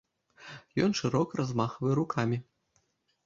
[0.85, 2.37] Ён шырока размахвае рукамі.